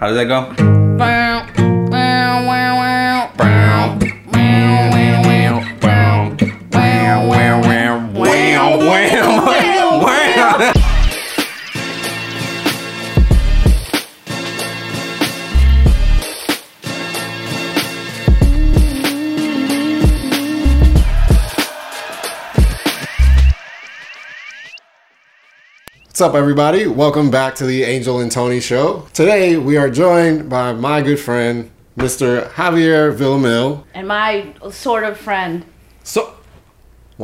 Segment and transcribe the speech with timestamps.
[0.00, 1.57] How does that go?
[26.18, 26.88] What's up, everybody?
[26.88, 29.06] Welcome back to the Angel and Tony Show.
[29.12, 32.50] Today, we are joined by my good friend, Mr.
[32.54, 33.84] Javier Villamil.
[33.94, 35.64] and my sort of friend.
[36.02, 36.34] So,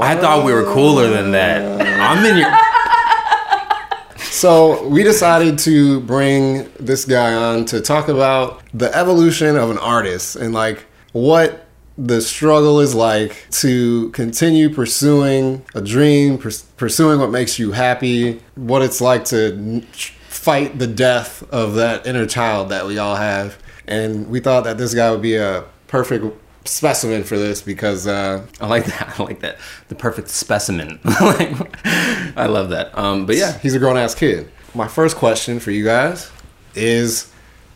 [0.00, 1.80] I thought we were cooler than that.
[2.00, 2.56] I'm in your.
[4.30, 9.78] So, we decided to bring this guy on to talk about the evolution of an
[9.78, 11.63] artist and like what
[11.96, 18.40] the struggle is like to continue pursuing a dream, purs- pursuing what makes you happy,
[18.56, 19.86] what it's like to n-
[20.28, 23.58] fight the death of that inner child that we all have.
[23.86, 26.24] And we thought that this guy would be a perfect
[26.66, 29.14] specimen for this because uh, I like that.
[29.20, 29.58] I like that.
[29.88, 30.98] The perfect specimen.
[31.04, 32.96] I love that.
[32.98, 34.50] Um, but yeah, he's a grown ass kid.
[34.74, 36.32] My first question for you guys
[36.74, 37.30] is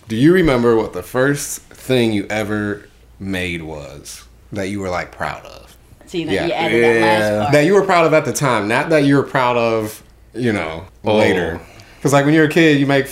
[0.09, 2.88] Do you remember what the first thing you ever
[3.21, 5.77] made was that you were like proud of?
[6.07, 6.47] See that Yeah.
[6.47, 7.53] you added that last part.
[7.53, 10.03] That you were proud of at the time, not that you were proud of,
[10.35, 11.17] you know, Oh.
[11.17, 11.61] later.
[11.97, 13.09] Because like when you're a kid, you make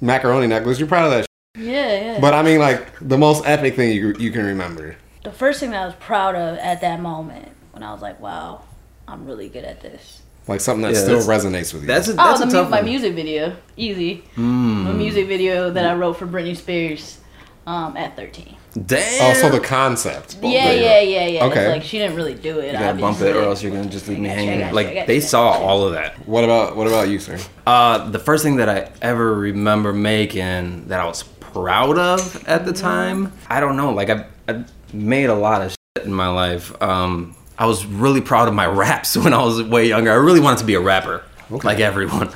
[0.00, 1.26] macaroni necklace, you're proud of that.
[1.56, 1.66] shit.
[1.66, 2.20] yeah, yeah.
[2.20, 4.96] But I mean, like the most epic thing you you can remember.
[5.24, 8.18] the first thing that I was proud of at that moment when I was like,
[8.20, 8.62] "Wow,
[9.06, 11.86] I'm really good at this." Like something that Yeah, still resonates with you.
[11.88, 12.86] that's a, Oh, that's the a mu- tough my one.
[12.86, 14.24] music video, easy.
[14.34, 14.86] Hmm.
[14.86, 17.18] The music video that I wrote for Britney Spears
[17.66, 18.56] um, at 13.
[18.86, 19.30] Damn.
[19.30, 20.38] oh, so the concept.
[20.42, 21.44] Yeah, yeah, yeah, yeah.
[21.44, 21.60] Okay.
[21.64, 22.72] It's like she didn't really do it.
[22.72, 24.46] You gotta bump it, or else you're gonna just leave me I got you, I
[24.46, 24.60] hanging.
[24.60, 26.14] got you, I Like they saw all of that.
[26.26, 27.38] What about what about you, sir?
[27.66, 32.64] Uh, the first thing that I ever remember making that I was proud of at
[32.64, 33.90] the time, I don't know.
[33.92, 36.80] Like I, I made a lot of shit in my life.
[36.82, 40.10] Um, I was really proud of my raps when I was way younger.
[40.10, 41.22] I really wanted to be a rapper,
[41.64, 42.30] like everyone.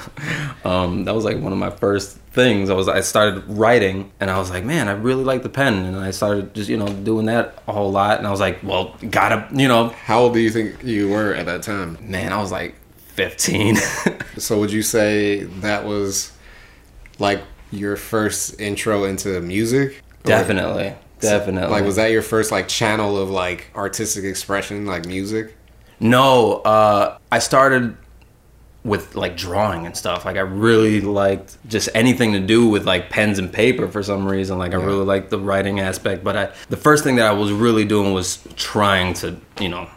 [0.64, 2.70] Um, that was like one of my first things.
[2.70, 5.84] I was I started writing, and I was like, man, I really like the pen,
[5.84, 8.18] and I started just you know doing that a whole lot.
[8.18, 11.32] And I was like, well, gotta you know, How old do you think you were
[11.34, 11.98] at that time?
[12.00, 12.74] man, I was like
[13.14, 13.76] 15.
[14.38, 16.30] So would you say that was
[17.18, 19.92] like your first intro into music?
[19.92, 21.70] Or- definitely, definitely.
[21.70, 25.56] Like was that your first like channel of like artistic expression, like music?
[26.00, 27.96] No, uh, I started
[28.86, 30.24] with like drawing and stuff.
[30.24, 34.26] Like I really liked just anything to do with like pens and paper for some
[34.26, 34.58] reason.
[34.58, 36.22] Like I really liked the writing aspect.
[36.24, 39.88] But I, the first thing that I was really doing was trying to, you know,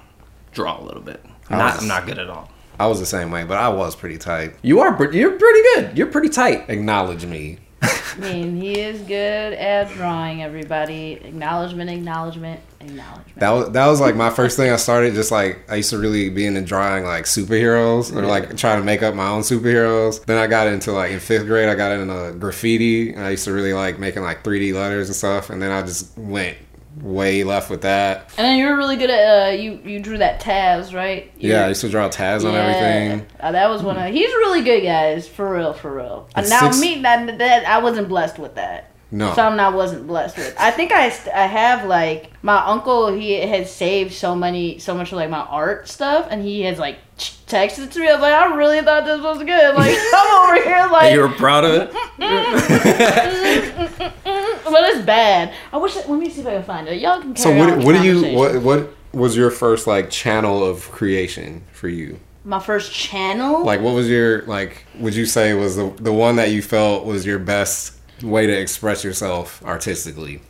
[0.51, 1.23] draw a little bit.
[1.49, 2.51] I'm not, was- I'm not good at all.
[2.79, 4.53] I was the same way, but I was pretty tight.
[4.61, 5.97] You are, you're pretty good.
[5.97, 6.69] You're pretty tight.
[6.69, 7.59] Acknowledge me.
[7.81, 10.43] I mean, he is good at drawing.
[10.43, 13.39] Everybody, acknowledgement, acknowledgement, acknowledgement.
[13.39, 15.13] That was that was like my first thing I started.
[15.13, 18.85] Just like I used to really be into drawing like superheroes or like trying to
[18.85, 20.25] make up my own superheroes.
[20.25, 23.13] Then I got into like in fifth grade, I got into graffiti.
[23.13, 25.49] And I used to really like making like 3D letters and stuff.
[25.49, 26.57] And then I just went
[27.01, 28.29] way left with that.
[28.37, 29.79] And then you were really good at uh, you.
[29.83, 31.31] You drew that Taz, right?
[31.37, 33.25] You- Yeah, I used to draw Taz on everything.
[33.39, 34.11] Uh, that was one of.
[34.13, 35.27] He's really good, guys.
[35.27, 36.29] For real, for real.
[36.35, 38.85] And now six- me, that, that I wasn't blessed with that.
[39.11, 39.33] No.
[39.33, 40.55] Something I wasn't blessed with.
[40.59, 43.11] I think I, I have like my uncle.
[43.11, 46.77] He has saved so many, so much of like my art stuff, and he has
[46.77, 48.07] like texted to me.
[48.07, 49.73] I was like, I really thought this was good.
[49.75, 51.91] Like I'm over here like, You were proud of it?
[54.63, 55.53] but it's bad.
[55.71, 55.95] I wish.
[55.95, 56.99] Let me see if I can find it.
[57.01, 57.35] Y'all can.
[57.35, 61.87] So what what do you what what was your first like channel of creation for
[61.87, 62.19] you?
[62.43, 63.63] My first channel.
[63.65, 67.05] Like what was your like would you say was the the one that you felt
[67.05, 70.41] was your best way to express yourself artistically?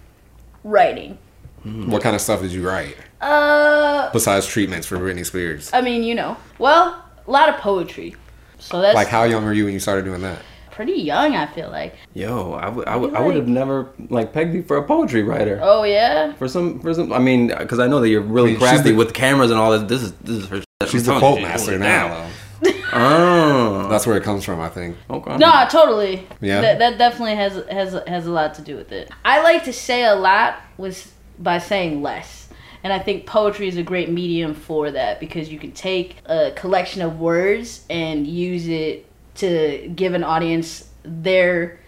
[0.63, 1.17] writing.
[1.63, 5.69] What kind of stuff did you write Uh, besides treatments for Britney Spears?
[5.73, 8.15] I mean, you know, well, a lot of poetry.
[8.59, 10.39] So that's Like how young were you when you started doing that?
[10.79, 11.35] Pretty young.
[11.35, 11.93] I feel like.
[12.13, 15.23] Yo, I would, I would, I would have never like pegged you for a poetry
[15.23, 15.59] writer.
[15.61, 16.31] Oh yeah.
[16.35, 18.69] For some, for some, I mean, because I know that you're really I mean, she's
[18.69, 19.89] crafty the- with cameras and all that.
[19.89, 20.63] This is, this is her.
[20.87, 22.31] She's the quote master she's now doing
[22.61, 22.69] though.
[22.69, 22.85] it.
[22.93, 24.95] Oh, That's where it comes from, I think.
[25.09, 25.35] okay.
[25.35, 26.25] No, totally.
[26.39, 26.61] Yeah?
[26.61, 29.11] That, that definitely has has has a lot to do with it.
[29.25, 32.47] I like to say a lot with by saying less.
[32.85, 36.51] And I think poetry is a great medium for that because you can take a
[36.55, 39.08] collection of words and use it
[39.39, 41.79] to give an audience their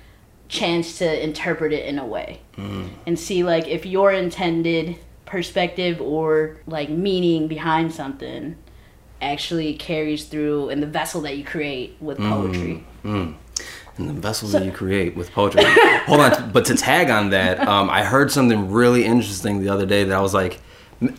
[0.47, 2.41] chance to interpret it in a way
[3.05, 8.55] and see like if your intended perspective or like meaning behind something
[9.21, 12.83] actually carries through in the vessel that you create with poetry.
[13.03, 13.35] And
[13.97, 15.63] and the vessels that you create with poetry.
[16.05, 19.85] Hold on, but to tag on that, um, I heard something really interesting the other
[19.85, 20.59] day that I was like,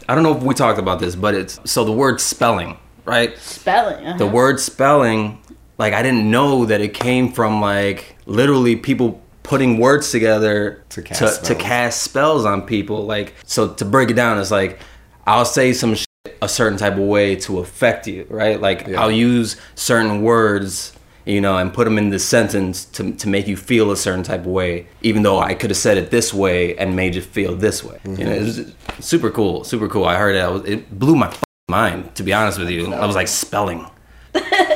[0.08, 3.36] I don't know if we talked about this, but it's so the word spelling, right?
[3.38, 4.04] Spelling.
[4.06, 4.18] Uh-huh.
[4.18, 5.41] The word spelling,
[5.82, 11.02] like I didn't know that it came from like literally people putting words together To
[11.02, 11.48] cast to, spells.
[11.48, 13.04] to cast spells on people.
[13.04, 14.78] Like so to break it down, it's like
[15.26, 16.06] I'll say some shit
[16.40, 18.60] a certain type of way to affect you, right?
[18.60, 19.00] Like Yeah.
[19.00, 20.92] I'll use certain words,
[21.24, 24.22] you know, and put them in the sentence to, to make you feel a certain
[24.22, 27.22] type of way, even though I could have said it this way and made you
[27.22, 27.98] feel this way.
[28.04, 28.30] You know, mm-hmm.
[28.30, 28.74] it was
[29.04, 30.04] super cool, super cool.
[30.04, 31.34] I heard it, was, it blew my
[31.68, 32.94] mind, to be honest with you.
[32.94, 33.84] I was like spelling.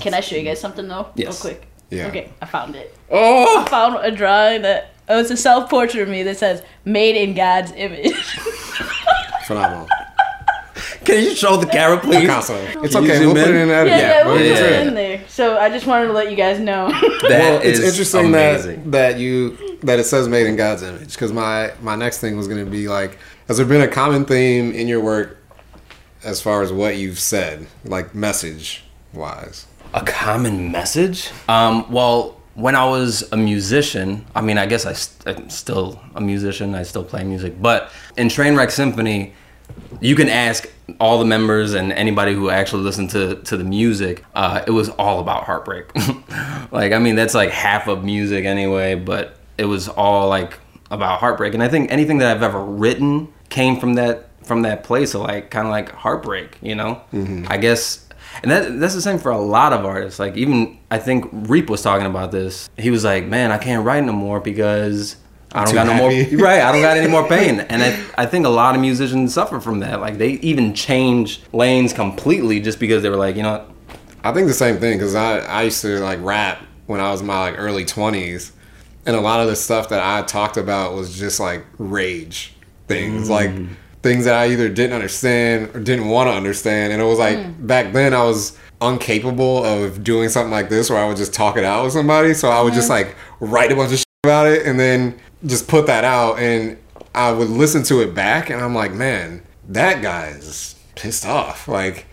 [0.00, 1.08] Can I show you guys something though?
[1.14, 1.44] Yes.
[1.44, 1.66] Real quick.
[1.90, 2.06] Yeah.
[2.06, 2.96] Okay, I found it.
[3.10, 6.62] Oh, I found a drawing that oh, it's a self portrait of me that says
[6.84, 8.14] "Made in God's image."
[9.46, 9.88] Phenomenal.
[11.04, 12.20] can you show the camera, please?
[12.20, 12.54] Picasso.
[12.84, 13.18] It's Can okay.
[13.18, 13.62] zoom We'll put it in?
[13.62, 13.98] in yeah, editing.
[13.98, 15.24] yeah, we'll yeah, put it in there.
[15.28, 16.88] So I just wanted to let you guys know.
[16.90, 18.90] That well, it's interesting amazing.
[18.92, 22.36] that that you that it says made in God's image because my my next thing
[22.36, 23.18] was going to be like
[23.48, 25.38] has there been a common theme in your work
[26.22, 31.30] as far as what you've said like message wise A common message?
[31.48, 36.00] Um, well, when I was a musician, I mean, I guess I st- I'm still
[36.14, 36.74] a musician.
[36.74, 39.32] I still play music, but in Trainwreck Symphony,
[40.00, 40.68] you can ask
[41.00, 44.24] all the members and anybody who actually listened to to the music.
[44.34, 45.86] Uh, it was all about heartbreak.
[46.72, 50.58] like, I mean, that's like half of music anyway, but it was all like
[50.90, 51.54] about heartbreak.
[51.54, 55.22] And I think anything that I've ever written came from that from that place of
[55.22, 56.58] like kind of like heartbreak.
[56.62, 57.00] You know,
[57.48, 58.06] I guess.
[58.42, 60.18] And that, that's the same for a lot of artists.
[60.18, 62.70] Like even I think Reap was talking about this.
[62.78, 65.16] He was like, "Man, I can't write no more because
[65.52, 66.62] I don't got no more happy." right.
[66.62, 69.60] I don't got any more pain." And I I think a lot of musicians suffer
[69.60, 70.00] from that.
[70.00, 73.70] Like they even change lanes completely just because they were like, you know, what?
[74.22, 77.20] I think the same thing because I, I used to like rap when I was
[77.20, 78.52] in my like early 20s
[79.06, 82.54] and a lot of the stuff that I talked about was just like rage
[82.86, 83.68] things like mm.
[84.02, 86.92] Things that I either didn't understand or didn't want to understand.
[86.92, 87.66] And it was like hmm.
[87.66, 91.56] back then I was incapable of doing something like this where I would just talk
[91.56, 92.34] it out with somebody.
[92.34, 92.94] So I would just hmm.
[92.94, 96.38] like write a bunch of shit about it and then just put that out.
[96.38, 96.78] And
[97.14, 101.68] I would listen to it back and I'm like man that guy is pissed off.
[101.68, 102.06] Like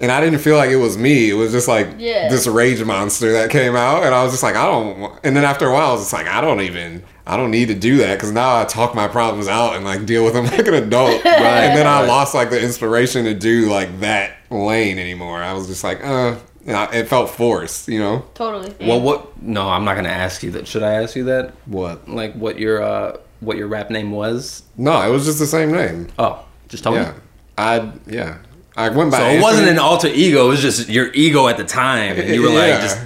[0.00, 1.30] and I didn't feel like it was me.
[1.30, 2.28] It was just like Yeah.
[2.28, 5.18] this rage monster that came out, and I was just like, I don't.
[5.24, 7.02] And then after a while, I was just like, I don't even.
[7.26, 10.04] I don't need to do that because now I talk my problems out and like
[10.04, 11.24] deal with them like an adult.
[11.24, 11.64] Right.
[11.64, 15.40] And then I lost like the inspiration to do like that lane anymore.
[15.40, 16.36] I was just like, uh,
[16.66, 18.24] I, it felt forced, you know.
[18.34, 18.74] totally.
[18.80, 19.40] well, what?
[19.42, 20.66] No, I'm not gonna ask you that.
[20.66, 21.54] Should I ask you that?
[21.66, 22.08] What?
[22.08, 24.62] Like what your uh what your rap name was?
[24.76, 26.08] No, it was just the same name.
[26.18, 27.18] Oh, just tell Yeah, me.
[27.58, 28.38] I yeah.
[28.76, 29.18] I went by.
[29.18, 30.46] So it wasn't an alter ego.
[30.46, 32.98] It was just your ego at the time, and you were like, just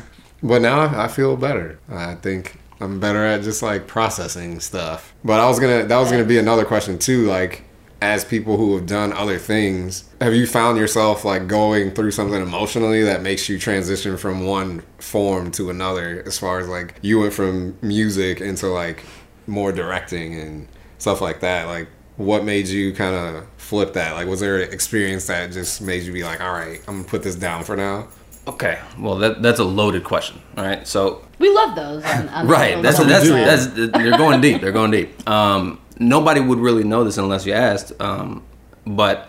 [0.44, 1.78] But now I feel better.
[1.88, 5.14] I think I'm better at just like processing stuff.
[5.24, 7.26] But I was gonna that was gonna be another question too.
[7.26, 7.64] Like,
[8.02, 12.42] as people who have done other things, have you found yourself like going through something
[12.42, 16.22] emotionally that makes you transition from one form to another?
[16.26, 19.02] As far as like you went from music into like
[19.46, 20.68] more directing and
[20.98, 21.66] stuff like that.
[21.68, 24.12] Like, what made you kind of flip that?
[24.12, 27.08] Like, was there an experience that just made you be like, all right, I'm gonna
[27.08, 28.08] put this down for now?
[28.46, 28.78] okay.
[28.98, 30.40] Well, that that's a loaded question.
[30.58, 32.04] All right, so We love those.
[32.04, 33.32] On, on right, that's the that's, do.
[33.32, 34.60] that's they're going deep.
[34.60, 35.28] They're going deep.
[35.28, 37.92] Um, nobody would really know this unless you asked.
[38.00, 38.42] Um,
[38.86, 39.28] but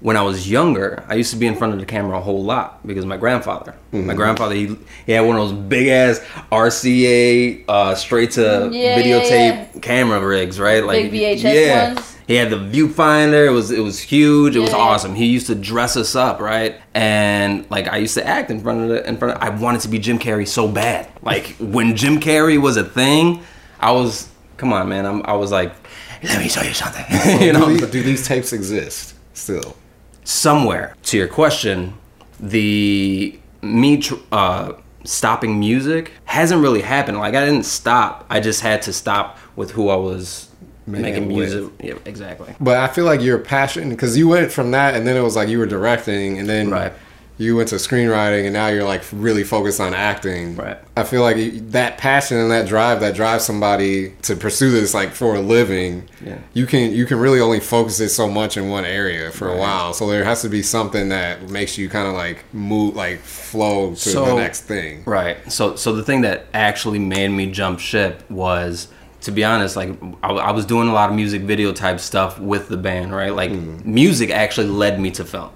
[0.00, 2.42] when I was younger, I used to be in front of the camera a whole
[2.42, 4.06] lot because my grandfather, Mm-hmm.
[4.06, 6.20] my grandfather, he, he had one of those big ass
[6.50, 9.30] RCA uh, straight to Yeah, videotape
[9.74, 10.84] yeah, camera rigs, right?
[10.84, 12.13] Like Big VHS ones.
[12.26, 13.46] He had the viewfinder.
[13.46, 14.56] It was it was huge.
[14.56, 15.14] It was awesome.
[15.14, 16.80] He used to dress us up, right?
[16.94, 19.36] And like I used to act in front of the in front.
[19.36, 21.08] Of, I wanted to be Jim Carrey so bad.
[21.22, 23.42] Like when Jim Carrey was a thing,
[23.78, 25.04] I was come on, man.
[25.04, 25.74] I'm, I was like,
[26.22, 27.04] let me show you something.
[27.40, 29.76] you know, do, these, do these tapes exist still?
[30.24, 31.94] somewhere to your question,
[32.40, 34.72] the me tr- uh,
[35.04, 37.18] stopping music hasn't really happened.
[37.18, 38.26] Like I didn't stop.
[38.28, 40.50] I just had to stop with who I was
[40.86, 41.52] Making making it with.
[41.52, 41.72] music.
[41.82, 42.54] Yeah, exactly.
[42.60, 45.36] But I feel like your passion, because you went from that, and then it was
[45.36, 46.92] like you were directing, and then Right.
[47.38, 50.54] you went to screenwriting, and now you're like really focused on acting.
[50.56, 50.76] Right.
[50.96, 51.36] I feel like
[51.72, 56.08] that passion and that drive that drives somebody to pursue this like for a living.
[56.24, 56.36] Yeah.
[56.52, 59.56] You can you can really only focus it so much in one area for a
[59.56, 59.94] while.
[59.94, 63.94] So there has to be something that makes you kind of like move, like flow
[63.94, 65.02] to the next thing.
[65.06, 65.38] Right.
[65.50, 68.88] So so the thing that actually made me jump ship was
[69.24, 69.90] to be honest, like
[70.22, 73.34] I, I was doing a lot of music video type stuff with the band, right?
[73.34, 75.50] Like music actually led me to film.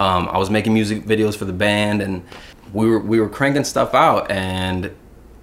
[0.00, 2.22] Um, I was making music videos for the band, and
[2.72, 4.30] we were we were cranking stuff out.
[4.30, 4.94] And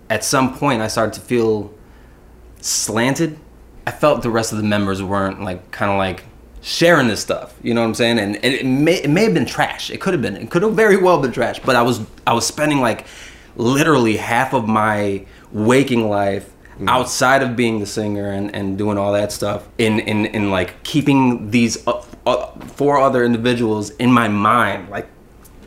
[0.09, 1.73] at some point I started to feel
[2.61, 3.39] slanted.
[3.85, 6.23] I felt the rest of the members weren't like kind of like
[6.61, 7.55] sharing this stuff.
[7.63, 8.19] You know what I'm saying?
[8.19, 9.89] And, and it may it may have been trash.
[9.89, 10.37] It could have been.
[10.37, 11.59] It could have very well been trash.
[11.59, 13.07] But I was I was spending like
[13.55, 16.52] literally half of my waking life
[16.87, 20.83] outside of being the singer and, and doing all that stuff in in, in like
[20.83, 25.07] keeping these uh, uh, four other individuals in my mind like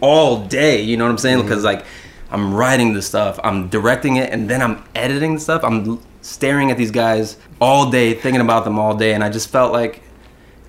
[0.01, 1.85] all day you know what i'm saying because like
[2.31, 6.71] i'm writing the stuff i'm directing it and then i'm editing the stuff i'm staring
[6.71, 10.03] at these guys all day thinking about them all day and i just felt like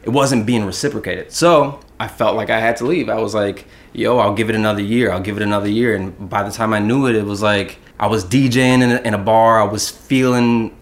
[0.08, 1.34] it wasn't being reciprocated.
[1.34, 3.10] So I felt like I had to leave.
[3.10, 5.12] I was like, yo, I'll give it another year.
[5.12, 5.98] I'll give it another year.
[5.98, 8.97] And by the time I knew it, it was like I was DJing in a,
[9.01, 9.59] in a bar.
[9.59, 10.77] I was feeling,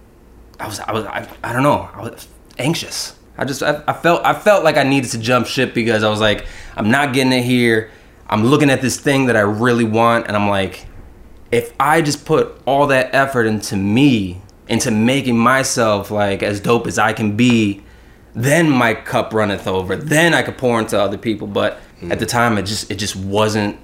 [0.59, 3.17] I was, I was, I, I don't know, I was anxious.
[3.37, 6.09] I just, I, I felt, I felt like I needed to jump ship because I
[6.09, 6.45] was like,
[6.75, 7.91] I'm not getting it here.
[8.27, 10.85] I'm looking at this thing that I really want, and I'm like,
[11.51, 16.87] if I just put all that effort into me, into making myself like as dope
[16.87, 17.83] as I can be,
[18.33, 19.95] then my cup runneth over.
[19.95, 21.47] Then I could pour into other people.
[21.47, 21.79] But
[22.09, 23.77] at the time, it just it just wasn't.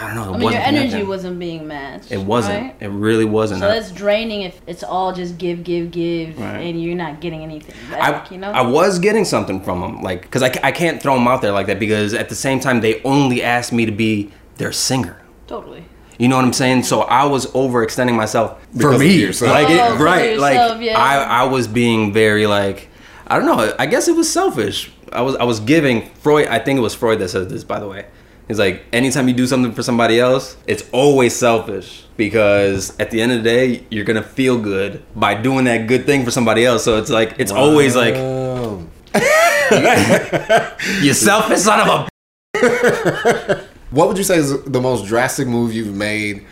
[0.00, 0.22] I don't know.
[0.22, 1.08] It I mean, your wasn't energy connecting.
[1.08, 2.12] wasn't being matched.
[2.12, 2.62] It wasn't.
[2.62, 2.76] right?
[2.80, 3.60] It really wasn't.
[3.60, 6.58] So that's draining if it's all just give, give, give, Right.
[6.60, 8.30] and you're not getting anything I, back.
[8.30, 8.50] you know.
[8.50, 11.52] I was getting something from them, like, because I, I can't throw them out there
[11.52, 15.20] like that because at the same time, they only asked me to be their singer.
[15.46, 15.84] totally.
[16.18, 16.84] You know what I'm saying?
[16.84, 19.50] So I was overextending myself for Because of me, yourself.
[19.50, 20.30] like Oh, it, because right?
[20.34, 20.98] yourself, like yeah.
[20.98, 22.88] I, I was being very like,
[23.26, 23.74] I don't know.
[23.78, 24.92] I guess it was selfish.
[25.10, 26.46] I was, I was giving Freud.
[26.48, 28.06] I think it was Freud that said this, by the way.
[28.48, 33.22] He's like, anytime you do something for somebody else, it's always selfish because at the
[33.22, 36.64] end of the day, you're gonna feel good by doing that good thing for somebody
[36.64, 36.84] else.
[36.84, 38.14] So it's like, it's always like,
[41.02, 42.08] you selfish son of
[42.54, 43.66] a.
[43.90, 46.46] What would you say is the most drastic move you've made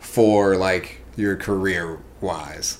[0.00, 2.78] for like your career wise?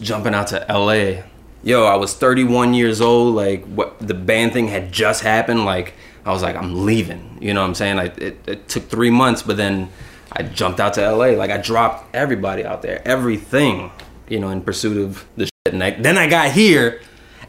[0.00, 1.22] jumping out to LA.
[1.62, 3.34] Yo, I was 31 years old.
[3.34, 5.64] Like, what the band thing had just happened.
[5.64, 5.94] Like,
[6.26, 7.38] I was like, I'm leaving.
[7.40, 7.96] You know what I'm saying?
[7.96, 9.88] Like, it, it took three months, but then
[10.32, 11.26] I jumped out to LA.
[11.26, 13.92] Like, I dropped everybody out there, everything,
[14.28, 15.72] you know, in pursuit of the shit.
[15.74, 17.00] And I, then I got here,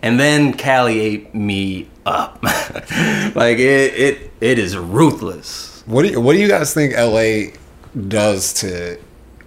[0.03, 2.37] and then Cali ate me up.
[2.43, 5.81] like, it, it, it is ruthless.
[5.87, 7.57] What do you, what do you guys think LA
[8.07, 8.99] does to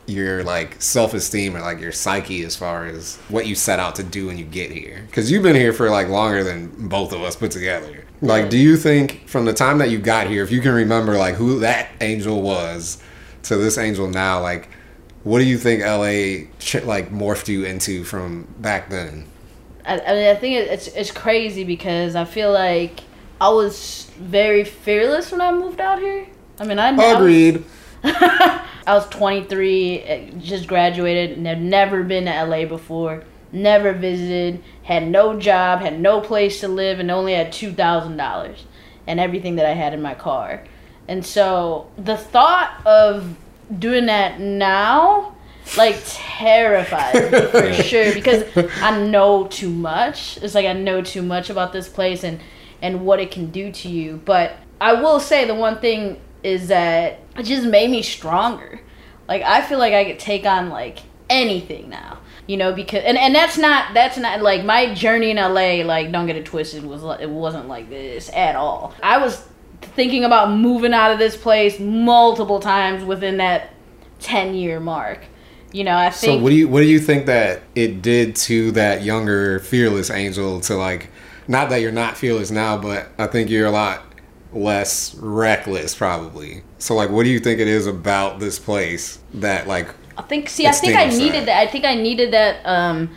[0.06, 3.94] your like self esteem or like your psyche as far as what you set out
[3.94, 5.04] to do when you get here?
[5.06, 8.04] Because you've been here for like longer than both of us put together.
[8.22, 11.16] Like, do you think from the time that you got here, if you can remember
[11.16, 13.02] like who that angel was
[13.44, 14.68] to this angel now, like
[15.24, 16.46] what do you think LA
[16.84, 19.26] like morphed you into from back then?
[19.84, 23.00] I, I mean, I think it's it's crazy because I feel like
[23.40, 26.26] I was very fearless when I moved out here.
[26.58, 27.64] I mean, I, I was- Agreed.
[28.04, 34.62] I was 23, uh, just graduated, and had never been to LA before, never visited,
[34.82, 38.58] had no job, had no place to live, and only had $2,000
[39.06, 40.64] and everything that I had in my car.
[41.08, 43.36] And so the thought of
[43.76, 45.34] doing that now,
[45.76, 48.44] like, terrifies me for sure because
[48.80, 50.38] I know too much.
[50.42, 52.40] It's like I know too much about this place and,
[52.80, 54.20] and what it can do to you.
[54.24, 58.80] But I will say the one thing is that it just made me stronger.
[59.28, 62.18] Like I feel like I could take on like anything now.
[62.46, 66.10] You know, because and, and that's not that's not like my journey in LA, like
[66.10, 68.94] don't get it twisted, was it wasn't like this at all.
[69.02, 69.46] I was
[69.82, 73.70] thinking about moving out of this place multiple times within that
[74.18, 75.20] ten year mark.
[75.72, 78.34] You know, I think So what do you what do you think that it did
[78.36, 81.10] to that younger fearless angel to like
[81.46, 84.02] not that you're not fearless now, but I think you're a lot
[84.52, 86.62] less reckless probably.
[86.78, 90.48] So like what do you think it is about this place that like I think
[90.48, 91.58] see I think I needed that.
[91.60, 93.10] I think I needed that um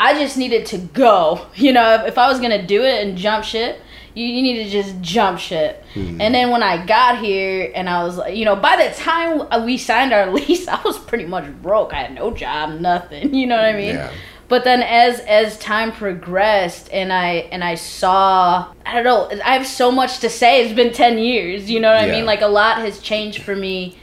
[0.00, 1.46] I just needed to go.
[1.56, 3.80] You know, if, if I was going to do it and jump ship,
[4.14, 5.84] you, you need to just jump ship.
[5.94, 6.20] Hmm.
[6.20, 9.64] And then when I got here and I was like, you know, by the time
[9.66, 11.92] we signed our lease, I was pretty much broke.
[11.92, 13.34] I had no job, nothing.
[13.38, 13.96] You know what I mean?
[13.96, 14.12] Yeah.
[14.48, 19.52] But then as as time progressed and I and I saw I don't know, I
[19.58, 20.62] have so much to say.
[20.64, 22.12] It's been 10 years, you know what I Yeah.
[22.12, 22.24] mean?
[22.24, 23.98] Like a lot has changed for me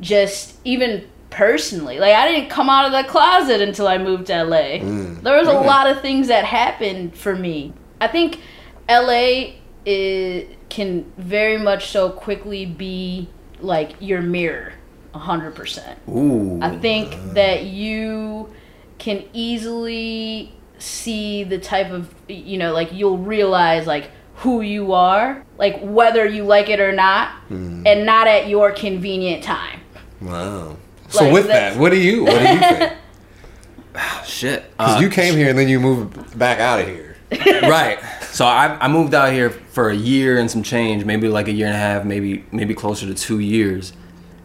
[0.00, 1.98] just even personally.
[1.98, 4.78] Like I didn't come out of the closet until I moved to LA.
[4.80, 5.22] Mm.
[5.22, 7.72] There was a lot of things that happened for me.
[8.00, 8.40] I think
[8.88, 9.54] LA
[9.84, 13.28] is, can very much so quickly be
[13.60, 14.72] like your mirror,
[15.14, 15.98] hundred percent.
[16.08, 16.60] Ooh.
[16.62, 18.52] I think that you
[18.98, 25.44] can easily see the type of you know like you'll realize like who you are
[25.56, 27.84] like whether you like it or not hmm.
[27.84, 29.80] and not at your convenient time
[30.20, 30.76] wow.
[31.08, 32.92] So Like, with that, what do you what do you think?
[34.24, 34.70] Shit.
[34.72, 37.16] Because Uh, you came here and then you moved back out of here.
[37.62, 37.98] right.
[38.30, 41.52] So I, I moved out here for a year and some change, maybe like a
[41.52, 43.92] year and a half, maybe maybe closer to two years.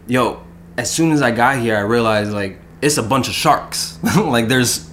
[0.08, 0.41] Yo,
[0.77, 4.00] as soon as I got here, I realized like it's a bunch of sharks.
[4.17, 4.89] like there's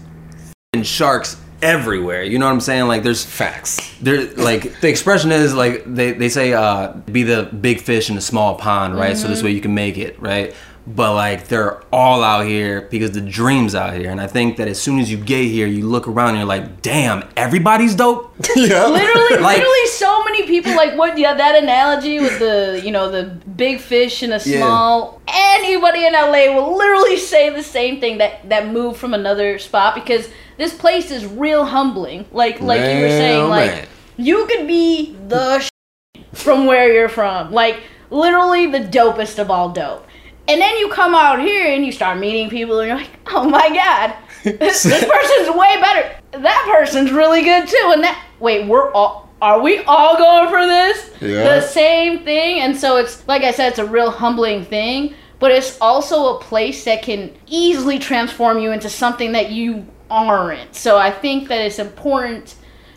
[0.82, 2.22] sharks everywhere.
[2.22, 2.86] You know what I'm saying?
[2.86, 3.78] Like there's Facts.
[4.00, 8.16] there like the expression is like they, they say uh be the big fish in
[8.16, 10.54] a small pond right so this way you can make it right
[10.86, 14.66] but like they're all out here because the dream's out here and i think that
[14.66, 18.34] as soon as you get here you look around and you're like damn everybody's dope
[18.56, 18.86] yeah.
[18.86, 21.18] Literally, Like- literally, so many people like what?
[21.18, 23.24] Yeah, that analogy with the you know the
[23.56, 24.58] big fish in a Yeah.
[24.60, 25.20] small.
[25.28, 29.94] Anybody in LA will literally say the same thing that that moved from another spot
[29.94, 32.24] because this place is real humbling.
[32.32, 33.86] Like like you were saying, oh, like man.
[34.16, 35.68] you could be the
[36.32, 40.06] from where you're from, like literally the dopest of all dope.
[40.50, 43.48] And then you come out here and you start meeting people and you're like, oh
[43.48, 44.14] my god,
[44.44, 46.16] this person's way better.
[46.32, 47.90] That person's really good too.
[47.92, 51.10] And that wait, we're all are we all going for this?
[51.20, 51.44] Yeah.
[51.44, 52.60] The same thing.
[52.60, 56.40] And so it's like I said, it's a real humbling thing, but it's also a
[56.40, 60.74] place that can easily transform you into something that you aren't.
[60.74, 62.56] So I think that it's important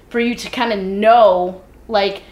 [0.10, 2.24] for you to kind of know, like,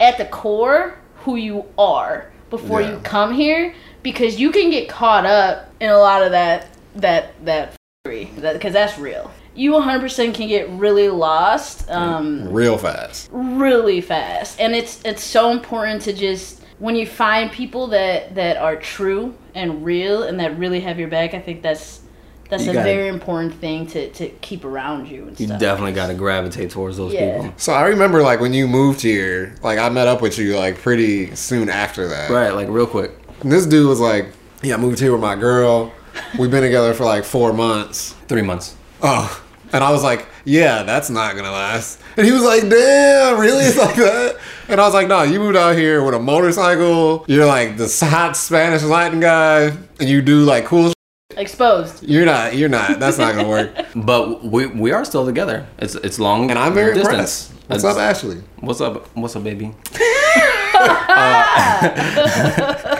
[0.00, 2.90] at the core, who you are before Yeah.
[2.92, 3.74] you come here,
[4.06, 8.96] because you can get caught up in a lot of that that that because that's
[9.00, 9.32] real.
[9.56, 11.90] You 100% can get really lost.
[11.90, 13.28] Um, Real fast.
[13.32, 18.58] really fast and it's it's so important to just when you find people that that
[18.58, 22.02] are true and real and that really have your back i think that's
[22.50, 25.58] that's You a gotta- very important thing to to keep around you and you stuff
[25.58, 27.36] definitely got to gravitate towards those Yeah.
[27.38, 30.56] people So I remember like when you moved here, like I met up with you
[30.56, 32.30] like pretty soon after that.
[32.30, 33.10] right like real quick
[33.42, 35.92] And this dude was like, "Yeah, I moved here with my girl.
[36.38, 39.40] We've been together for like four months." three months Oh,
[39.72, 43.64] and I was like, "Yeah, that's not gonna last." And he was like, "Damn, really?
[43.64, 44.36] It's like that?"
[44.68, 47.24] And I was like, "No, you moved out here with a motorcycle.
[47.28, 50.92] You're like the hot Spanish Latin guy, and you do like cool.
[51.36, 52.56] exposed You're not.
[52.56, 52.98] You're not.
[52.98, 56.72] That's not gonna work." but we we are still together it's it's long And I'm
[56.74, 57.52] very distance impressed.
[57.68, 58.42] What's It's- up, Ashley?
[58.60, 59.74] what's up what's up baby
[60.78, 62.95] uh,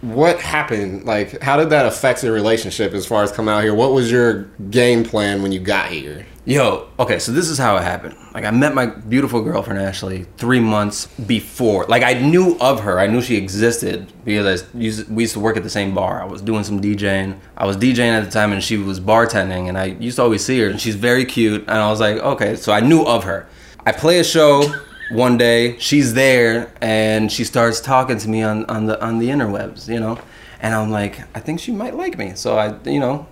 [0.00, 1.04] What happened?
[1.04, 3.74] Like, how did that affect your relationship as far as coming out here?
[3.74, 6.26] What was your game plan when you got here?
[6.44, 8.16] Yo, okay, so this is how it happened.
[8.32, 11.84] Like, I met my beautiful girlfriend Ashley three months before.
[11.86, 12.98] Like, I knew of her.
[12.98, 16.22] I knew she existed because I used, we used to work at the same bar.
[16.22, 17.38] I was doing some DJing.
[17.56, 20.42] I was DJing at the time, and she was bartending, and I used to always
[20.42, 20.68] see her.
[20.68, 23.46] And she's very cute, and I was like, okay, so I knew of her.
[23.84, 24.62] I play a show
[25.10, 25.78] one day.
[25.78, 30.00] She's there, and she starts talking to me on on the on the interwebs, you
[30.00, 30.18] know.
[30.60, 32.32] And I'm like, I think she might like me.
[32.34, 33.26] So I, you know,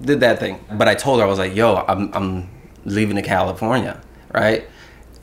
[0.00, 0.64] did that thing.
[0.72, 2.48] But I told her I was like, "Yo, I'm I'm
[2.84, 4.00] leaving to California."
[4.32, 4.68] Right?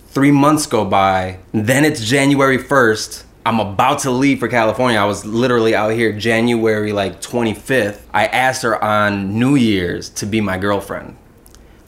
[0.10, 1.40] 3 months go by.
[1.54, 3.24] Then it's January 1st.
[3.46, 5.00] I'm about to leave for California.
[5.00, 8.02] I was literally out here January like 25th.
[8.14, 11.16] I asked her on New Year's to be my girlfriend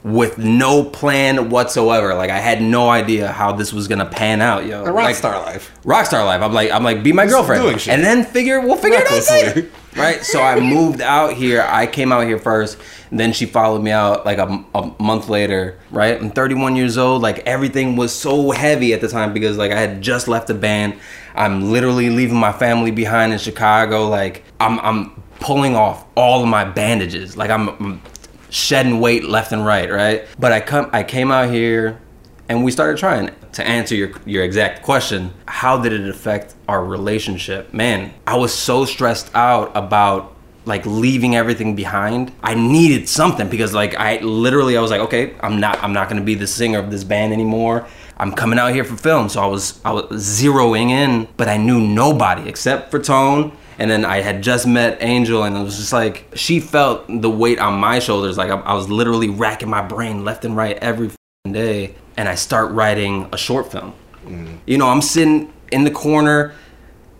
[0.02, 2.14] with no plan whatsoever.
[2.14, 4.82] Like I had no idea how this was gonna pan out, yo.
[4.84, 5.70] A rock Like, star life.
[5.84, 6.40] Rockstar life.
[6.42, 7.92] I'm like, I'm like, be my girlfriend, doing shit.
[7.92, 9.70] and then figure we'll figure it out later.
[9.96, 10.22] Right.
[10.24, 11.66] So I moved out here.
[11.68, 12.78] I came out here first.
[13.12, 15.78] Then she followed me out like a, a month later.
[15.90, 16.16] Right.
[16.20, 17.22] I'm 31 years old.
[17.22, 20.54] Like everything was so heavy at the time because like I had just left the
[20.54, 20.94] band.
[21.34, 24.08] I'm literally leaving my family behind in Chicago.
[24.08, 27.36] Like I'm I'm pulling off all of my bandages.
[27.36, 28.02] Like I'm, I'm
[28.50, 29.90] shedding weight left and right.
[29.90, 30.26] Right.
[30.38, 32.00] But I come I came out here
[32.48, 35.32] and we started trying to answer your your exact question.
[35.46, 37.72] How did it affect our relationship?
[37.72, 40.36] Man i was so stressed out about
[40.66, 42.32] like leaving everything behind.
[42.42, 46.10] I needed something because like i literally i was like okay i'm not i'm not
[46.10, 47.86] to be the singer of this band anymore.
[48.18, 49.28] I'm coming out here for film.
[49.28, 53.90] So i was i was zeroing in but i knew nobody except for tone and
[53.90, 57.58] then I had just met Angel, and it was just like she felt the weight
[57.58, 58.36] on my shoulders.
[58.36, 61.10] Like I, I was literally racking my brain left and right every
[61.50, 61.94] day.
[62.18, 63.94] and I start writing a short film.
[64.26, 64.58] Mm.
[64.66, 66.52] You know, I'm sitting in the corner,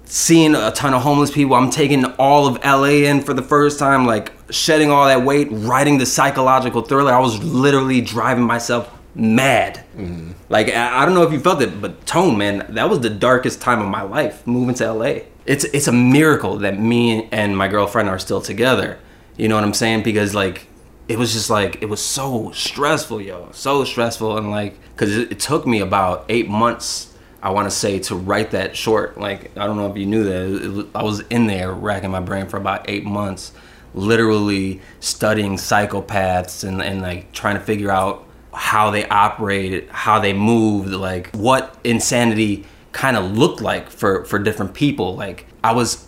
[0.04, 1.54] seeing a ton of homeless people.
[1.54, 5.48] I'm taking all of LA in for the first time, like shedding all that weight,
[5.50, 7.14] writing the psychological thriller.
[7.14, 9.82] I was literally driving myself mad.
[9.96, 10.34] Mm.
[10.50, 13.08] Like I I don't know if you felt it, but Tone, man, that was the
[13.08, 15.20] darkest time of my life moving to LA.
[15.46, 18.98] It's it's a miracle that me and my girlfriend are still together.
[19.36, 20.02] You know what I'm saying?
[20.02, 20.66] Because like
[21.08, 25.32] it was just like it was so stressful, yo, so stressful, and like because it,
[25.32, 29.18] it took me about eight months, I want to say, to write that short.
[29.18, 32.10] Like I don't know if you knew that, it, was- I was in there racking
[32.10, 33.52] my brain for about eight months,
[33.94, 40.32] literally studying psychopaths and, and like trying to figure out how they operated, how they
[40.32, 45.14] moved, like what insanity kind of looked like for for different people.
[45.16, 46.06] Like I was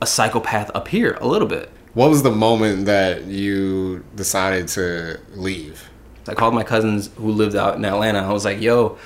[0.00, 1.70] a psychopath up here a little bit.
[1.94, 5.88] What was the moment that you decided to leave?
[6.28, 8.20] I called my cousins who lived out in Atlanta.
[8.20, 8.98] I was like, "Yo,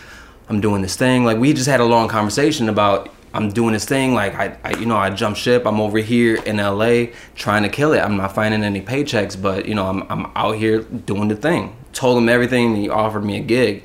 [0.49, 3.85] I'm doing this thing." Like we just had a long conversation about I'm doing this
[3.85, 4.15] thing.
[4.15, 5.67] Like I, I you know, I jump ship.
[5.67, 8.01] I'm over here in LA trying to kill it.
[8.01, 11.77] I'm not finding any paychecks, but you know, I'm I'm out here doing the thing.
[11.93, 13.85] Told him everything, he offered me a gig.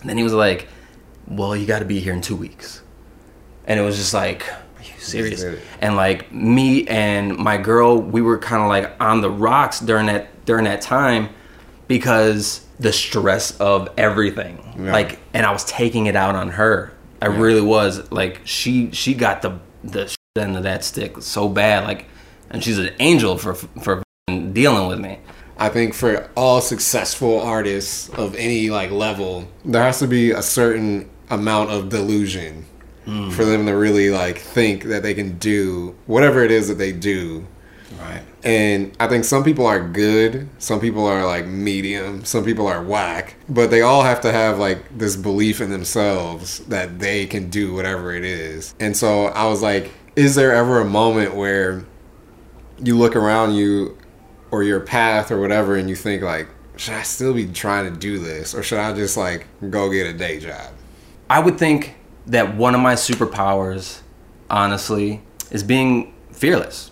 [0.00, 0.68] And then he was like,
[1.28, 2.82] "Well, you got to be here in two weeks."
[3.66, 5.44] And it was just like, "Are you serious?"
[5.80, 10.06] And like me and my girl, we were kind of like on the rocks during
[10.06, 11.30] that during that time
[11.88, 14.58] because the stress of everything.
[14.78, 14.92] Yeah.
[14.92, 16.92] Like and I was taking it out on her.
[17.22, 18.10] I really was.
[18.12, 21.84] Like she she got the the end of that stick so bad.
[21.84, 22.06] Like
[22.50, 25.18] and she's an angel for for dealing with me.
[25.58, 30.42] I think for all successful artists of any like level, there has to be a
[30.42, 32.64] certain amount of delusion
[33.04, 33.30] hmm.
[33.30, 36.92] for them to really like think that they can do whatever it is that they
[36.92, 37.46] do.
[37.98, 38.22] Right.
[38.42, 42.82] And I think some people are good, some people are like medium, some people are
[42.82, 47.48] whack, but they all have to have like this belief in themselves that they can
[47.48, 48.74] do whatever it is.
[48.78, 51.84] And so I was like, is there ever a moment where
[52.78, 53.96] you look around you
[54.50, 57.98] or your path or whatever and you think like, should I still be trying to
[57.98, 60.72] do this or should I just like go get a day job?
[61.28, 64.00] I would think that one of my superpowers,
[64.50, 66.90] honestly, is being fearless.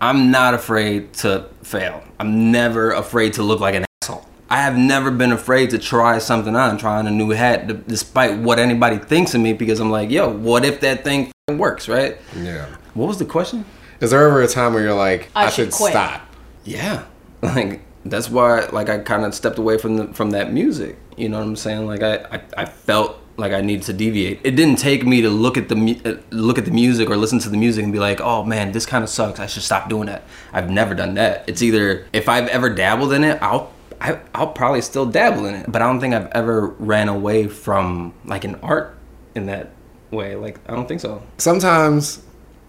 [0.00, 2.02] I'm not afraid to fail.
[2.20, 4.26] I'm never afraid to look like an asshole.
[4.48, 8.38] I have never been afraid to try something on, trying a new hat, d- despite
[8.38, 11.88] what anybody thinks of me, because I'm like, yo, what if that thing f***ing works,
[11.88, 12.18] right?
[12.36, 12.66] Yeah.
[12.94, 13.64] What was the question?
[14.00, 16.22] Is there ever a time where you're like, I I, should should stop?
[16.64, 17.06] Yeah,
[17.42, 20.96] like that's why, like, I kind of stepped away from the from that music.
[21.16, 21.86] You know what I'm saying?
[21.86, 24.40] Like, I I, I felt like I needed to deviate.
[24.44, 27.38] It didn't take me to look at the uh, look at the music or listen
[27.40, 29.38] to the music and be like, oh man, this kind of sucks.
[29.38, 30.24] I should stop doing that.
[30.52, 31.44] I've never done that.
[31.46, 33.72] It's either if I've ever dabbled in it, I'll.
[33.98, 37.48] I, I'll probably still dabble in it, but I don't think I've ever ran away
[37.48, 38.94] from like an art
[39.34, 39.70] in that
[40.10, 40.36] way.
[40.36, 41.22] Like I don't think so.
[41.38, 42.22] sometimes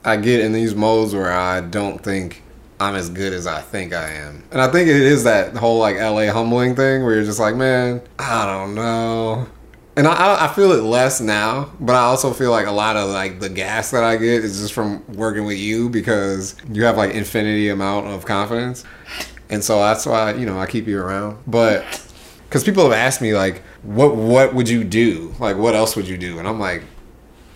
[0.06, 2.43] I get in these modes where I don't think
[2.80, 4.43] I'm as good as I think I am.
[4.51, 7.56] And I think it is that whole like LA humbling thing where you're just like,
[7.56, 9.47] man, I don't know.
[9.97, 13.10] And I- I, feel it less now, but I also feel like a lot of
[13.10, 16.97] like the gas that I get is just from working with you because you have
[16.97, 18.83] like infinity amount of confidence.
[19.49, 21.39] And so that's why, you know, I keep you around.
[21.47, 21.83] But
[22.47, 25.33] because people have asked me like, what what would you do?
[25.39, 26.38] Like, what else would you do?
[26.38, 26.83] And I'm like,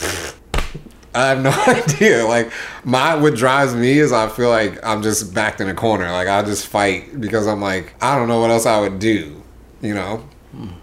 [1.14, 2.24] I have no idea.
[2.26, 2.50] Like
[2.82, 6.10] my what drives me is I feel like I'm just backed in a corner.
[6.10, 9.42] Like I just fight because I'm like I don't know what else I would do,
[9.80, 10.28] you know.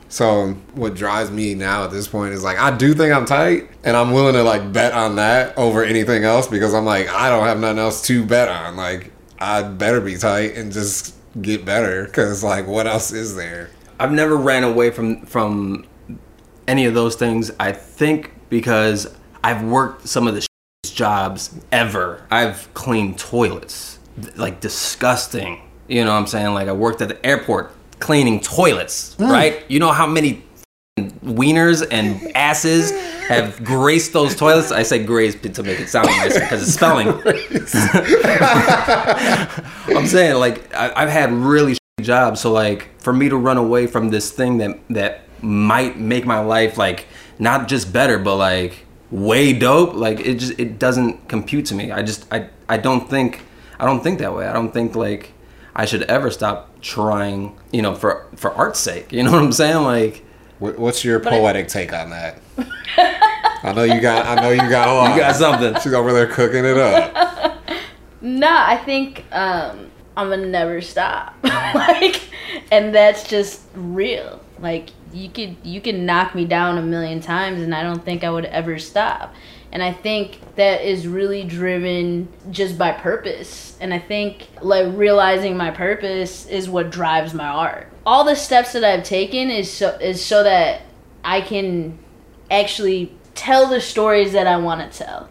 [0.08, 3.70] So what drives me now at this point is like I do think I'm tight,
[3.84, 7.30] and I'm willing to like bet on that over anything else because I'm like I
[7.30, 8.76] don't have nothing else to bet on.
[8.76, 13.70] Like I better be tight and just get better because like what else is there?
[14.00, 15.86] I've never ran away from from
[16.68, 17.52] any of those things.
[17.60, 20.48] I think because I've worked some of the
[20.84, 22.26] jobs ever.
[22.32, 24.00] I've cleaned toilets,
[24.36, 25.62] like disgusting.
[25.88, 26.54] You know what I'm saying?
[26.54, 29.30] Like I worked at the airport cleaning toilets, mm.
[29.30, 29.64] right?
[29.70, 30.44] You know how many
[31.00, 32.92] wieners and asses
[33.28, 34.72] have graced those toilets?
[34.72, 37.08] I say graced to make it sound nice because it's spelling.
[39.96, 43.58] I'm saying like I, I've had really shitty jobs, so like for me to run
[43.58, 47.08] away from this thing that that might make my life like
[47.38, 51.92] not just better, but like way dope, like it just it doesn't compute to me.
[51.92, 53.42] I just I I don't think
[53.80, 54.48] I don't think that way.
[54.48, 55.34] I don't think like
[55.80, 59.12] I should ever stop trying, you know, for for art's sake.
[59.12, 59.84] You know what I'm saying?
[59.84, 60.26] Like
[60.60, 62.40] What's your poetic take on that?
[63.64, 64.26] I know you got.
[64.26, 65.16] I know you got a lot.
[65.16, 65.82] you got something.
[65.82, 67.56] She's over there cooking it up.
[68.22, 71.36] Nah, I think um, I'm gonna never stop.
[71.44, 72.22] like,
[72.70, 74.42] and that's just real.
[74.60, 78.26] Like, you could you can knock me down a million times, and I don't think
[78.26, 79.34] I would ever stop.
[79.72, 83.78] And I think that is really driven just by purpose.
[83.80, 87.88] And I think like realizing my purpose is what drives my art.
[88.06, 90.82] All the steps that I've taken is so is so that
[91.24, 92.00] I can
[92.50, 95.30] actually tell the stories that I want to tell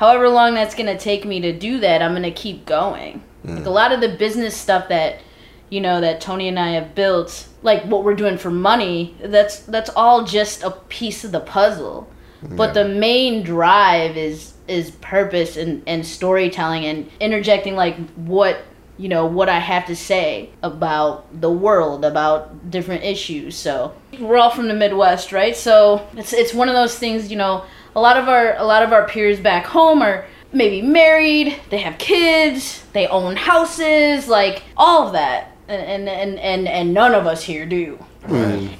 [0.00, 3.22] however long that's gonna take me to do that, I'm gonna keep going.
[3.44, 3.56] Hmm.
[3.56, 5.20] Like a lot of the business stuff that
[5.68, 9.60] you know that Tony and I have built, like what we're doing for money, that's
[9.60, 12.08] that's all just a piece of the puzzle.
[12.42, 18.62] But the main drive is is purpose and, and storytelling and interjecting like what
[18.96, 23.56] you know what I have to say about the world, about different issues.
[23.56, 25.56] So we're all from the Midwest, right?
[25.56, 27.64] So it's it's one of those things, you know.
[27.96, 31.78] A lot of our a lot of our peers back home are maybe married, they
[31.78, 37.26] have kids, they own houses, like all of that, and and and and none of
[37.26, 37.98] us here do.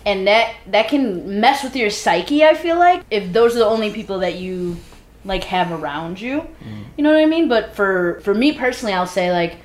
[0.07, 2.45] And that that can mess with your psyche.
[2.45, 4.77] I feel like if those are the only people that you
[5.25, 6.47] like have around you,
[6.97, 7.49] you know what I mean.
[7.49, 9.59] But for for me personally, I'll say like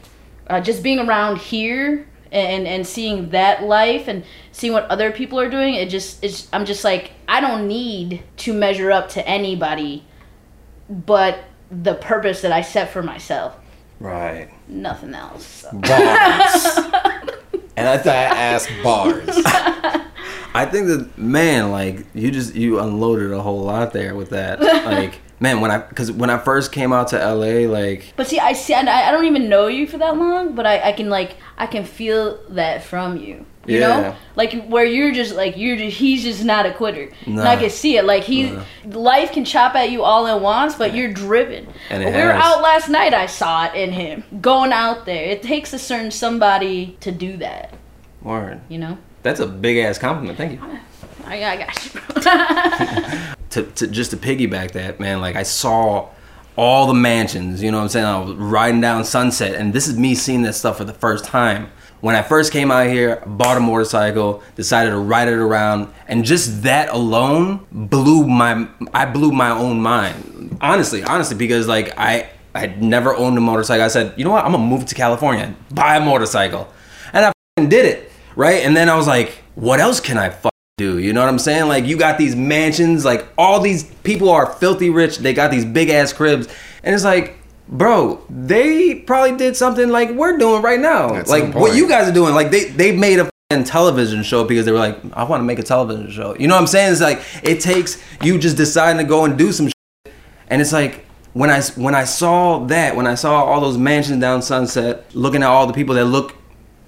[0.48, 5.40] uh, just being around here and and seeing that life and seeing what other people
[5.40, 5.76] are doing.
[5.76, 10.06] It just it's I'm just like I don't need to measure up to anybody,
[10.90, 11.40] but
[11.72, 13.56] the purpose that I set for myself.
[14.00, 14.50] Right.
[14.68, 15.46] Nothing else.
[15.46, 15.70] So.
[17.78, 19.30] And I thought I asked bars.
[20.56, 24.60] I think that man, like you just you unloaded a whole lot there with that.
[24.86, 28.40] Like man, when I because when I first came out to LA, like But see,
[28.40, 30.92] I see, and I, I don't even know you for that long, but I, I
[30.92, 33.46] can like, I can feel that from you.
[33.68, 33.88] You Yeah.
[33.88, 37.56] know, like where you're just like you're just he's just not a quitter, and I
[37.56, 38.06] can see it.
[38.06, 41.68] Like he, life can chop at you all at once, but you're driven.
[41.90, 43.16] And we were out last night.
[43.16, 45.26] I saw it in him going out there.
[45.32, 47.74] It takes a certain somebody to do that.
[48.22, 48.62] word.
[48.70, 50.38] You know, That's a big ass compliment.
[50.38, 50.80] Thank you.
[51.26, 53.36] I, I got you.
[53.50, 56.10] to, to just to piggyback that, man, like I saw
[56.56, 58.06] all the mansions, you know what I'm saying?
[58.06, 61.26] I was riding down Sunset, and this is me seeing this stuff for the first
[61.26, 61.70] time.
[62.02, 66.24] When I first came out here, bought a motorcycle, decided to ride it around, and
[66.24, 70.58] just that alone blew my I blew my own mind.
[70.62, 73.84] Honestly, honestly, because like I I had never owned a motorcycle.
[73.84, 76.72] I said, you know what, I'm gonna move to California, buy a motorcycle.
[77.12, 78.64] And I did it, right?
[78.64, 81.00] And then I was like, what else can I fuck do.
[81.00, 81.70] You know what I'm saying?
[81.70, 85.20] Like you got these mansions, like all these people are filthy rich.
[85.20, 86.50] They got these big ass cribs,
[86.84, 87.38] and it's like,
[87.70, 91.16] bro, they probably did something like we're doing right now.
[91.16, 92.36] At like what you guys are doing.
[92.36, 95.60] Like they they made a television show because they were like, I want to make
[95.60, 96.36] a television show.
[96.38, 96.92] You know what I'm saying?
[96.92, 100.14] It's like it takes you just deciding to go and do some, shit.
[100.50, 101.04] and it's like.
[101.36, 105.44] When I, when I saw that, when I saw all those mansions down Sunset, looking
[105.44, 106.34] at all the people that look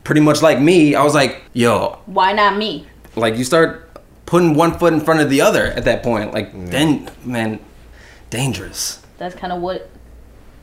[0.05, 2.87] pretty much like me, I was like, yo, Why not me?
[3.17, 3.89] Like you start
[4.25, 7.59] putting one foot in front of the other at that point like then man
[8.29, 9.89] dangerous That's kind of what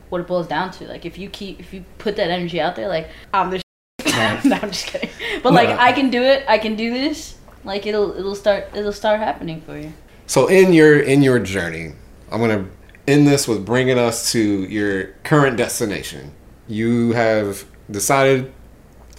[0.09, 0.87] what it boils down to.
[0.87, 3.61] Like if you keep if you put that energy out there, like I'm the.
[4.45, 5.09] no, I'm just kidding.
[5.43, 5.77] But like No.
[5.77, 6.45] I can do it.
[6.47, 7.37] I can do this.
[7.63, 9.93] Like it'll it'll start it'll start happening for you.
[10.27, 11.93] So in your in your journey,
[12.31, 12.67] I'm gonna
[13.07, 16.31] end this with bringing us to your current destination.
[16.67, 18.53] You have decided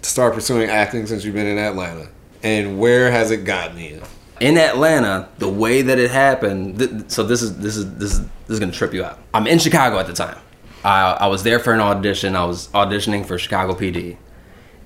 [0.02, 2.08] to start pursuing acting since you've been in Atlanta,
[2.46, 4.00] and where has it gotten you?
[4.38, 8.20] in atlanta the way that it happened th- so this is this is this is
[8.20, 10.36] this is gonna trip you out i'm in chicago at the time
[10.84, 14.18] I, I was there for an audition i was auditioning for chicago pd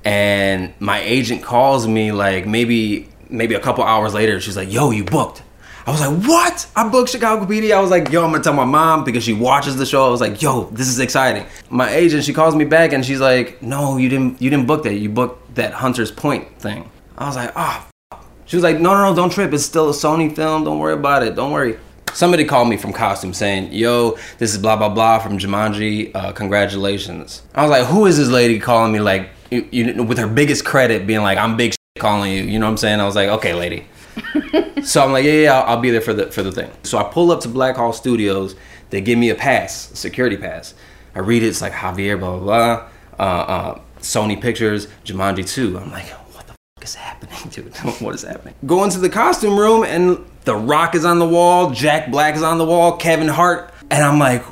[0.04, 4.92] and my agent calls me like maybe maybe a couple hours later she's like yo
[4.92, 5.42] you booked
[5.86, 6.66] I was like, what?
[6.76, 7.74] I booked Chicago PD.
[7.74, 10.06] I was like, yo, I'm gonna tell my mom because she watches the show.
[10.06, 11.46] I was like, yo, this is exciting.
[11.70, 14.84] My agent, she calls me back and she's like, no, you didn't, you didn't book
[14.84, 14.94] that.
[14.94, 16.90] You booked that Hunter's Point thing.
[17.20, 17.86] I was like, oh.
[18.46, 19.52] She was like, no, no, no, don't trip.
[19.52, 20.64] It's still a Sony film.
[20.64, 21.36] Don't worry about it.
[21.36, 21.78] Don't worry.
[22.14, 26.10] Somebody called me from costume saying, yo, this is blah blah blah from Jumanji.
[26.12, 27.42] Uh, congratulations.
[27.54, 30.64] I was like, who is this lady calling me like, you, you, with her biggest
[30.64, 32.42] credit being like, I'm big calling you.
[32.42, 33.00] You know what I'm saying?
[33.00, 33.86] I was like, okay, lady.
[34.82, 36.70] So I'm like, yeah, yeah, I'll, I'll be there for the for the thing.
[36.84, 38.56] So I pull up to Blackhall Studios.
[38.88, 40.72] They give me a pass, a security pass.
[41.14, 41.48] I read it.
[41.48, 42.88] It's like Javier, blah blah blah.
[43.18, 45.78] Uh, uh, Sony Pictures, Jumanji 2.
[45.78, 46.19] I'm like, what the fuck
[46.84, 47.76] is happening, dude?
[48.00, 48.54] what is happening?
[48.66, 52.42] Go into the costume room and The Rock is on the wall, Jack Black is
[52.42, 54.42] on the wall, Kevin Hart, and I'm like,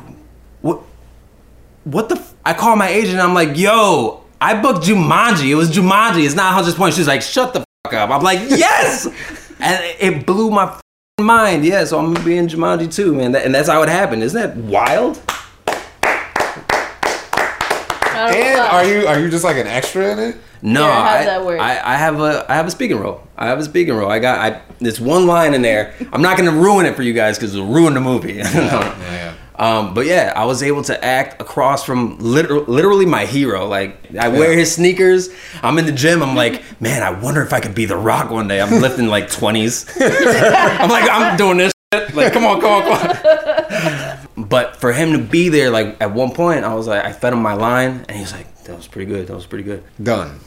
[0.62, 0.80] what?
[1.84, 2.16] What the?
[2.16, 2.34] F-?
[2.44, 3.14] I call my agent.
[3.14, 5.48] and I'm like, yo, I booked Jumanji.
[5.50, 6.24] It was Jumanji.
[6.24, 6.94] It's not Hunter's Point.
[6.94, 8.10] She's like, shut the fuck up.
[8.10, 9.06] I'm like, yes,
[9.60, 11.64] and it blew my f***ing mind.
[11.64, 13.34] Yeah, so I'm gonna be in Jumanji too, man.
[13.34, 14.22] And that's how it happened.
[14.22, 15.20] Isn't that wild?
[18.18, 18.66] I don't And know.
[18.66, 20.36] are you are you just like an extra in it?
[20.60, 21.56] No, Yeah, I.
[21.56, 23.22] I, I have a I have a speaking role.
[23.36, 24.10] I have a speaking role.
[24.10, 25.94] I got I this one line in there.
[26.12, 28.34] I'm not gonna ruin it for you guys because it'll ruin the movie.
[28.42, 29.34] Yeah.
[29.56, 33.66] Um, but yeah, I was able to act across from liter- literally my hero.
[33.66, 35.30] Like I wear his sneakers.
[35.64, 36.22] I'm in the gym.
[36.22, 38.60] I'm like, man, I wonder if I could be the Rock one day.
[38.60, 39.90] I'm lifting like 20s.
[40.80, 41.72] I'm like, I'm doing this.
[41.92, 42.14] Shit.
[42.14, 43.16] Like, come on, come on, come on.
[44.46, 47.32] But for him to be there, like at one point, I was like, I fed
[47.32, 49.26] him my line, and he was like, that was pretty good.
[49.26, 49.82] That was pretty good.
[50.02, 50.38] Done.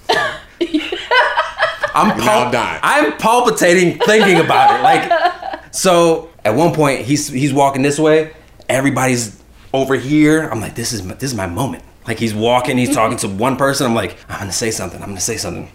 [1.94, 4.84] I'm pal- I'm palpitating thinking about it.
[4.84, 8.34] Like, so at one point he's he's walking this way,
[8.70, 9.42] everybody's
[9.74, 10.48] over here.
[10.48, 11.84] I'm like, this is my, this is my moment.
[12.08, 13.86] Like he's walking, he's talking to one person.
[13.86, 15.02] I'm like, I'm gonna say something.
[15.02, 15.70] I'm gonna say something.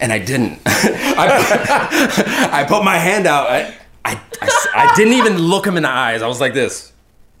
[0.00, 0.60] and I didn't.
[0.66, 3.50] I, I put my hand out.
[3.50, 3.74] I,
[4.40, 6.22] I, I, didn't even look him in the eyes.
[6.22, 6.92] I was like this.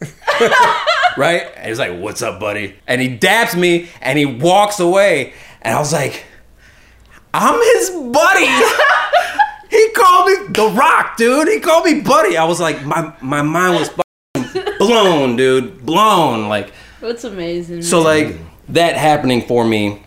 [1.16, 1.50] right?
[1.56, 2.76] And he's like, What's up, buddy?
[2.86, 5.32] And he daps me and he walks away.
[5.62, 6.24] And I was like,
[7.34, 8.46] I'm his buddy.
[9.70, 11.48] he called me The Rock, dude.
[11.48, 12.36] He called me buddy.
[12.36, 13.90] I was like, my my mind was
[14.78, 15.84] blown, dude.
[15.84, 16.48] Blown.
[16.48, 17.82] Like That's amazing.
[17.82, 18.36] so like
[18.68, 20.02] that happening for me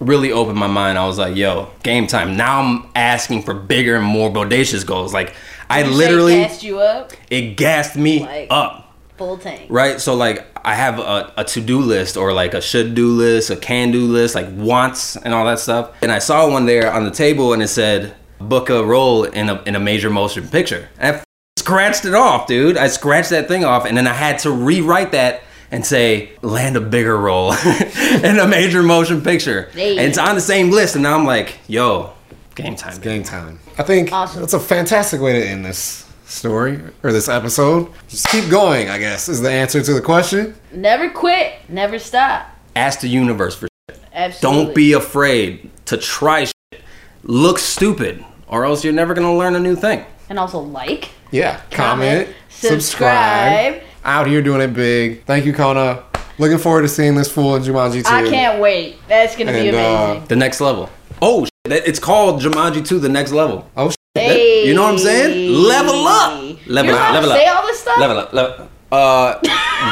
[0.00, 0.98] really opened my mind.
[0.98, 2.36] I was like, yo, game time.
[2.36, 5.14] Now I'm asking for bigger and more bodacious goals.
[5.14, 5.34] Like
[5.72, 8.94] I literally gassed you up it gassed me Like- up.
[9.16, 9.62] full tank.
[9.68, 10.00] Right?
[10.00, 14.06] So like I have a, a to-do list or like a should-do list, a can-do
[14.06, 15.90] list, like wants and all that stuff.
[16.02, 19.48] And I saw one there on the table and it said book a role in
[19.48, 20.88] a in a major motion picture.
[20.98, 21.24] And I f-
[21.58, 22.76] scratched it off, dude.
[22.76, 26.76] I scratched that thing off and then I had to rewrite that and say land
[26.76, 27.52] a bigger role
[28.22, 29.70] in a major motion picture.
[29.72, 29.96] Hey.
[29.98, 32.12] And it's on the same list and now I'm like, yo,
[32.54, 33.00] game time.
[33.00, 33.58] Game time.
[33.78, 34.40] I think Awesome.
[34.40, 37.88] that's a fantastic way to end this story or this episode.
[38.08, 40.54] Just keep going, I guess, is the answer to the question.
[40.72, 41.54] Never quit.
[41.68, 42.46] Never stop.
[42.76, 43.68] Ask the universe for
[44.14, 44.64] Absolutely.
[44.64, 46.82] Don't be afraid to try shit.
[47.22, 50.04] Look stupid, or else you're never gonna learn a new thing.
[50.28, 51.60] And also like, Yeah.
[51.70, 53.74] Comment, Comment, subscribe.
[53.74, 53.82] subscribe.
[54.04, 55.24] Out here doing it big.
[55.24, 56.02] Thank you, Kona.
[56.38, 58.10] Looking forward to seeing this fool in Jumanji 2.
[58.12, 58.96] I can't wait.
[59.06, 60.26] That's gonna be And, uh, amazing.
[60.28, 60.90] The next level.
[61.20, 63.68] Oh, shit, that- it's called Jumanji 2 The Next Level.
[63.76, 64.66] Oh, sh- hey.
[64.66, 65.52] you know what I'm saying?
[65.52, 66.58] Level up.
[66.66, 67.38] Level You're up, level up.
[67.38, 67.98] Say all this stuff.
[67.98, 68.32] Level up.
[68.32, 69.38] Level Uh,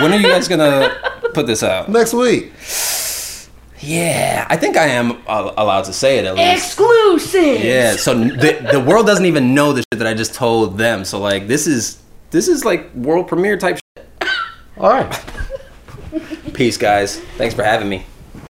[0.03, 0.97] when are you guys gonna
[1.35, 1.89] put this out?
[1.89, 2.53] next week.
[3.83, 6.65] Yeah, I think I am allowed to say it at least.
[6.67, 7.65] Exclusive.
[7.65, 11.05] Yeah, so the, the world doesn't even know the shit that I just told them.
[11.05, 14.09] So like, this is this is like world premiere type shit.
[14.77, 15.25] All right.
[16.53, 17.21] Peace, guys.
[17.39, 18.05] Thanks for having me.